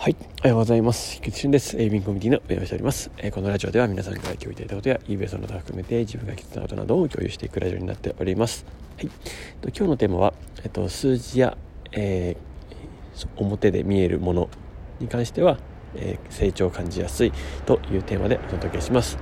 [0.00, 0.16] はい。
[0.38, 1.16] おはようございます。
[1.16, 1.78] 菊池俊です。
[1.78, 3.10] eBay コミュニティの運営をしております。
[3.18, 8.64] え、このラジオでは皆さんから共有いただいたことや eBay その他含めて自分が気づいたことなどを共有していくラジオになっております。
[8.96, 9.08] はい。
[9.60, 10.32] と今日のテーマは、
[10.64, 11.54] えっと、数字や、
[11.92, 14.48] えー、表で見えるもの
[15.00, 15.58] に関しては、
[15.94, 17.32] えー、成長を感じやすい
[17.66, 19.18] というテーマでお届けします。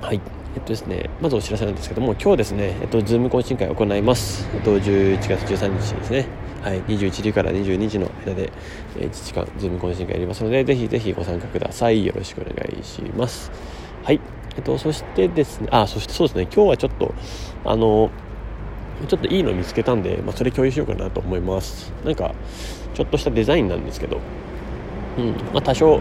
[0.00, 0.39] はい。
[0.52, 4.48] えっとですね、まずお知らせなんですけども、今日ですね、えっと、ズーム懇親会を行います。
[4.52, 6.26] えっと、11月13日ですね。
[6.62, 8.52] はい、21時から22時の間で、
[8.98, 12.04] え1時間、ズーム懇親会やりますので、ぜひぜひご参加ください。
[12.04, 13.52] よろしくお願いします。
[14.02, 14.20] はい。
[14.56, 17.14] えっと、そしてですね、あ、そしてそうですね、今日はちょっと、
[17.64, 18.10] あの、
[19.06, 21.92] ちょっといいの見つけたんで、まあ、それ共有しようかなと思います。
[22.04, 22.34] なんか、
[22.94, 24.18] ちょっとしたデザインなんですけど、
[25.16, 26.00] うん、まあ、多少、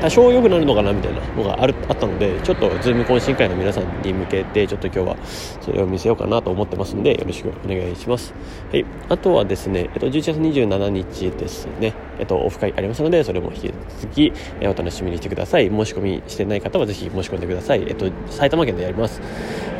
[0.00, 5.16] 多少良くなるのかなみたいなのがあるあったのでちょっとズーム懇親会の皆さんに向けてちょっと今日は
[5.60, 8.34] それを見せようかなと思ってますんでよろしくお願いします、
[8.70, 15.68] はい、あとはですね、えっと、11月27日ですね、えっと、オフ会ありますのでそれも引き続き、えお楽しみにしてください。
[15.70, 19.20] 申し込みしてない方はぜひ申し込んでください、えっと、埼玉県でやります、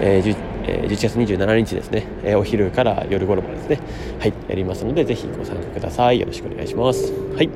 [0.00, 3.80] えーえ、11月27日ですね、え、お昼から夜頃までですね、
[4.18, 6.20] はい、やりますので、ぜひご参加ください。
[6.20, 7.12] よろしくお願いします。
[7.34, 7.50] はい。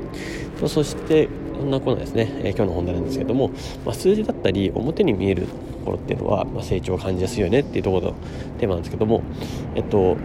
[0.67, 3.51] そして、そんなコーナーですね、え、今日の本題なんですけども、
[3.84, 5.48] まあ、数字だったり表に見えると
[5.84, 8.14] ころっていうのは、まあ、成長を感じやすいよねっていうところの
[8.59, 9.23] テーマなんですけども、
[9.75, 10.17] えっと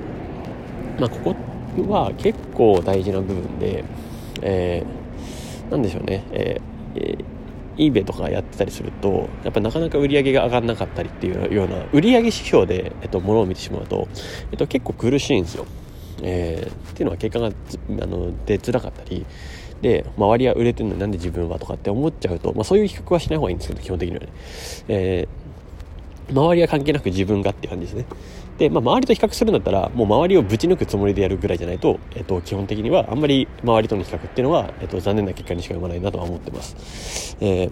[1.00, 1.36] まあ、こ
[1.76, 3.84] こは結構大事な部分で、
[4.42, 7.34] えー、なんでしょうね、えー
[7.78, 14.08] eBay とかやってたりするとやっぱなかなか売り上げが上がらなかったりっていうような売上指標で、えっと、物を見てしまうと、
[14.52, 15.66] えっと、結構苦しいんですよ。
[16.22, 19.26] えー、っていうのは結果があの出づらかったり
[19.84, 24.30] で周りは売れてるのになんで自分はとかって思っちゃうと、まあ、そういう比較はしない方がいいんですけど基本的にはね、
[24.88, 28.06] えー、周りは関係なく自分がっていう感じですね。
[28.58, 37.72] で、まあ、周りと比較するんだったらもう周りをぶち抜くつもりでやるぐらいじゃないと、えっと、基本的にはあんまり周りとの比較っていうのは、えっと、残念な結果にしか生まないなとは思ってます、えー、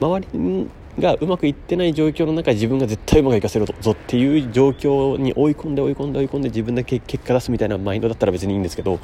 [0.00, 9.00] 周りがうまくいってない状況の中自分が絶対うまくいかせるぞっていう状況に追い込んで追い込んで追い込んで自分だけ結果出すみたいなマインドだったら別にいいんですけど、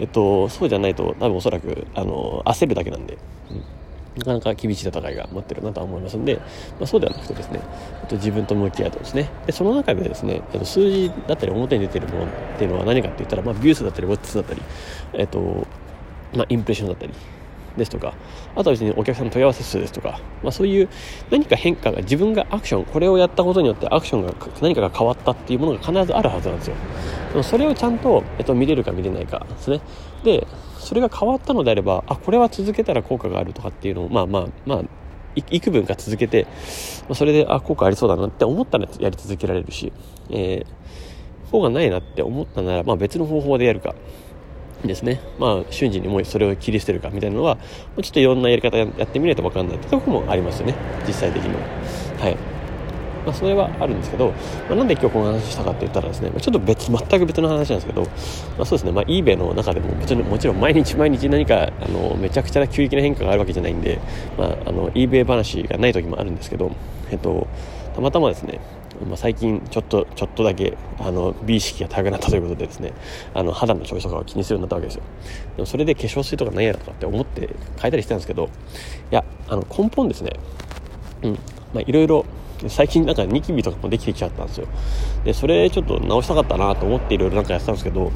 [0.00, 3.18] えっと、そうじゃないと多分おそらくあの焦るだけなんで。
[3.50, 3.78] うん
[4.18, 6.42] なかなか厳しい戦いが待ってるなとは思いますので、ま
[6.82, 7.60] あ、そうではなくてですね、
[8.02, 14.62] えっと、自分と向き合うとですねでその中でですね、えっと、数字だったり表に出てるものっていうのは何かって言ったら、まあ、ビュー数だったりウォッチ数だったり、
[15.14, 15.66] えっと
[16.34, 17.12] まあ、インプレッションだったり
[17.78, 18.14] ですとか
[18.54, 20.88] あとは別にお客さんの問い合わせ数ですとか、まあ、そういう
[21.30, 26.76] 何か変化が自分がアクションこれをやったことによってアクションが何かが変わったっていうものが必ずあるはずなんですよ。
[27.42, 29.80] それをちゃんと、えっと、見れるか見れないかですね。
[30.24, 30.46] で
[30.78, 34.82] それが変わったのであればあこれは続けたら効果があるとかっていうのをまあまあまあ
[35.50, 36.46] 幾分か続けて、
[37.08, 39.92] ま、それであ効果ありそうだなって思ったらやり続けられるし、
[40.30, 43.94] えー、効果ないなって思ったなら、まあ、別の方法でやるか。
[44.84, 45.20] ですね。
[45.38, 47.56] まあ、瞬時にもうそれを切り捨てるかみたいなのは、
[48.00, 50.74] ちょっといろんなやり方やってみないと分かんないってとこもありますよね。
[51.06, 51.60] 実際的には。
[52.20, 52.36] はい。
[53.28, 54.28] まあ、それはあるんですけど、
[54.68, 58.08] まあ、なんで今日この話したかって言ったらですね、ちょっと別、全く別の話なんですけど、ま
[58.60, 63.98] あ、そうですね、まあ、eBay の中でも別にもちろん毎日毎日何か、あの、めちゃくちゃな急激な変化があるわけじゃないんで、
[64.38, 66.70] まあ、あの、eBay 話がない時もあるんですけど、
[67.10, 67.46] えっと、
[67.94, 68.60] たまたまですね、
[69.06, 72.92] まあ、最近ちょっとちょっとだけあの美意識が高くなったということでですね
[73.34, 75.02] あの肌の調子とかを気にするようになったわけですよ。
[75.56, 77.48] でもそれで化粧水とか何やとかって思って
[77.80, 78.50] 変えたりしてたんですけど
[79.10, 80.32] いやあの根本ですね
[81.22, 81.32] うん
[81.74, 82.24] まあいろいろ
[82.66, 84.66] 最近なんかニキビとかもできてきちゃったんですよ。
[85.24, 88.10] でそれちょっと直したかったなと思っていろいろなんかやってたんですけど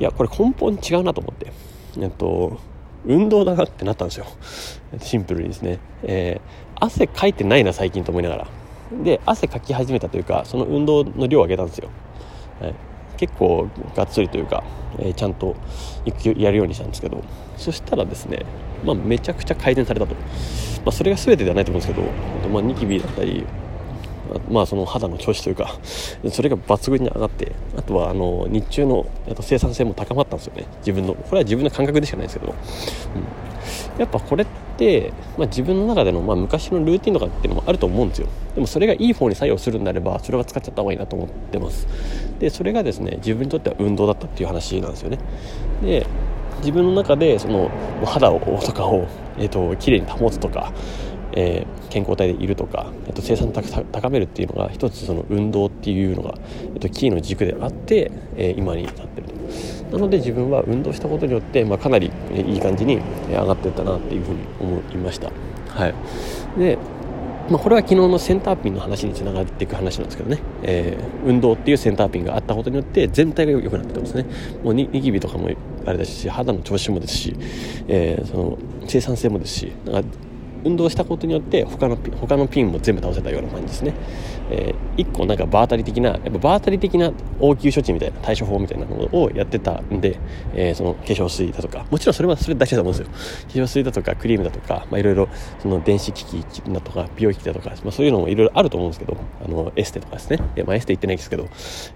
[0.00, 1.52] いやこれ根本違うなと思って。
[2.00, 2.58] えっと
[3.04, 4.26] 運動だなってなったんですよ。
[5.00, 8.46] シンプルにですね、えー、汗かいてないな最近と思いながら。
[9.02, 11.88] で汗かき始めたというかその運動の量を上げたんですよ、
[12.60, 12.74] はい、
[13.16, 14.62] 結構がっつりというか、
[14.98, 15.56] えー、ちゃんと
[16.36, 17.22] やるようにしたんですけど。
[17.62, 18.44] そしたらですね、
[18.84, 20.20] まあ、めちゃくちゃ改善されたと、ま
[20.86, 23.46] あ、それが全てではないと思うんですけど、まあ、ニキビだったり
[24.48, 25.78] まあ、その肌の調子というか
[26.30, 29.06] それが抜群に上がってあとはあの日中の
[29.40, 30.64] 生産性も高まったんですよね。
[30.78, 32.56] 自分のこれは自分の感覚でしかないですけど、うん、
[33.98, 34.46] やっぱこれっ
[34.76, 38.28] て、まあ、自分の中での、まあ、昔のルーティンとかっていうのもあると思うんですよ。
[38.54, 41.86] でもそれがいい方に作用するんであればそれは使っちゃった方がいいなと思ってます。
[42.38, 45.18] でそれがですね自分にとっては運動だったっていう話なんですよね。
[45.82, 46.06] で
[46.58, 47.70] 自分の中でその
[48.04, 49.06] 肌をとかを、
[49.36, 50.72] えーと、綺麗に保つとか
[51.34, 56.34] えー、健康体でいるとかあと生産高めるっていうのが一つその運動っていうのが、
[56.74, 59.21] えっと、キーの軸であって、えー、今に至ってる
[59.92, 62.98] なので自分は運動したことによって、まあ、かなりいい感じに
[63.28, 65.30] 上がっていったなっていうふうに思いました。
[65.68, 65.94] はい。
[66.58, 66.78] で
[67.50, 74.24] まあ、これは昨日のセンターピンの話につながっていく話なんですけどね、えー、運動っていうセンターピンがあったことによって全体が良くなってますね。
[74.62, 75.50] もうニキビとかも
[75.84, 77.36] あれだし肌の調子もですし、
[77.88, 80.08] えー、その生産性もですしなんか
[80.64, 83.94] 運動したことによって他の他のピンも全部倒せたような感じですね、
[84.52, 87.10] えー、1個なんか場当たり的なやっぱ場当たり的な
[87.40, 90.18] 応急処置みたいな対処法みたいなものをやってたんで、
[90.54, 93.42] えー、その化粧水だとかもちろんそれはそれ大事だと思うんですよ。
[93.48, 95.28] 化粧水だとかクリームだとかまあいろいろ
[95.60, 100.38] その電子機器だとか美容機器だとか、まあ、そういうのもいろいろあると思うんですけどあのエステとかですね。
[100.66, 101.48] まあ、エステ行ってないですけど、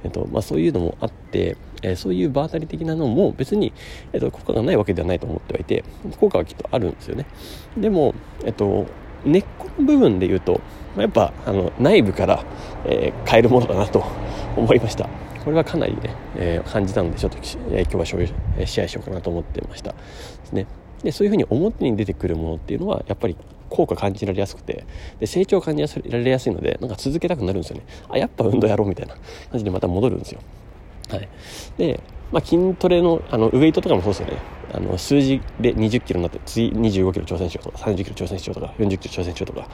[0.05, 3.73] えっとまあ、そういうのもあって、えー、そういう場当たり的なのも別に、
[4.13, 5.85] えっと、効果がないわけではないと思ってはいて
[6.19, 7.27] 効果はきっとあるんですよね。
[7.77, 8.15] でも、
[8.45, 8.87] えっと、
[9.27, 10.61] 根っこの部分で言うと
[10.97, 12.45] やっぱあの内部から、
[12.87, 14.05] えー、変えるものだなと
[14.57, 15.09] 思いました。
[15.45, 16.01] これはかなりね、
[16.37, 17.39] えー、感じたのでちょっと、
[17.71, 19.93] えー、今日は試合しようかなと思ってました。
[19.93, 19.97] で
[20.45, 20.67] すね。
[21.03, 23.37] でそういうふうに表に出てくるものっていうのはやっぱり
[23.69, 24.85] 効果感じられやすくて
[25.21, 27.85] で成長感じられやすいのでなんか続けたくなるんですよね。
[28.09, 29.15] あやっぱ運動やろうみたいな
[29.51, 30.41] 感じでまた戻るんですよ。
[31.11, 31.29] はい。
[31.77, 32.01] で
[32.33, 34.33] まあ、筋トレのあのウエイトとかもそうですよね。
[34.77, 39.69] あの数字で20キロになって次25キロ挑戦しようとか30キロ挑戦しようとか40キロ挑戦しようとか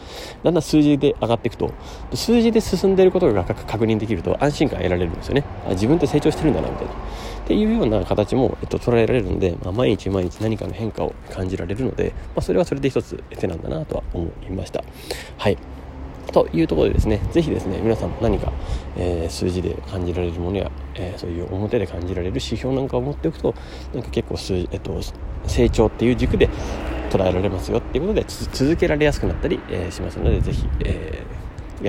[0.45, 1.73] だんだん数字で上がっていくと
[2.15, 5.45] 数字で進んでいることが確認できると安心感得られるんですよね。
[5.67, 6.93] あ自分って成長してるんだなみたいな。
[6.93, 14.85] っていうような形も、えっと、捉えられるので、まあ、毎日毎日何かの変化を感じられるので、まあ、それはそれで一つ手なんだなとは思いました。
[15.37, 15.59] はい。
[16.31, 18.53] というところでですね、ぜひですね、皆さんも何か、
[18.97, 23.55] えー、数字で感じられるものや、えー、そういう表で感じられる指標なんかを持っておくと、
[23.93, 25.01] なんか結構数、えっと、
[25.47, 26.49] 成長っていう軸で
[27.11, 31.23] 捉えられますよっていうことで、続けられやすくなったり、えー、しますので、ぜひ、え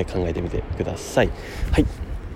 [0.05, 1.29] 考えてみてください。
[1.71, 1.85] はい。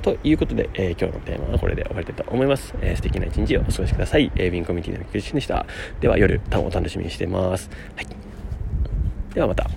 [0.03, 2.73] ということで、え、今日のテーマはこれで終わりたいと思います。
[2.81, 4.31] え、素敵な一日をお過ごしください。
[4.35, 5.65] えー、ビンコミュニティの菊池でした。
[5.99, 7.69] では夜、タンを楽しみにしてます。
[7.95, 8.07] はい。
[9.33, 9.69] ではまた。